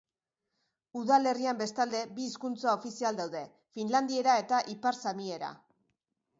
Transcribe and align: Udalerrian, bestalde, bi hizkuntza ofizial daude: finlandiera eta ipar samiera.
Udalerrian, 1.01 1.59
bestalde, 1.59 2.01
bi 2.15 2.25
hizkuntza 2.29 2.73
ofizial 2.79 3.21
daude: 3.21 3.45
finlandiera 3.79 4.41
eta 4.47 4.65
ipar 4.77 5.01
samiera. 5.05 5.55